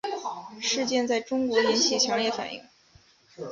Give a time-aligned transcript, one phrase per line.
[0.59, 2.65] 事件在中国引起强烈反响。